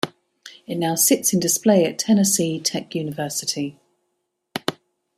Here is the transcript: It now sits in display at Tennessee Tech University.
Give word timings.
It 0.65 0.77
now 0.79 0.95
sits 0.95 1.31
in 1.31 1.39
display 1.39 1.85
at 1.85 1.99
Tennessee 1.99 2.59
Tech 2.59 2.95
University. 2.95 3.77